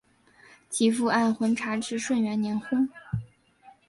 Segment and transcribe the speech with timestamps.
[0.67, 2.89] 其父按浑察至顺元年薨。